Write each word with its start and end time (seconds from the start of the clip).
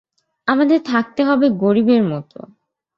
আমাদের 0.47 0.79
থাকতে 0.85 1.21
হবে 1.23 1.47
গরিবের 1.57 2.03
মতো। 2.03 2.39